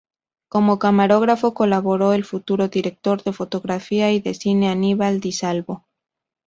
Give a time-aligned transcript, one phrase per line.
[0.49, 5.85] Como camarógrafo colaboró el futuro director de fotografía y de cine Aníbal Di Salvo.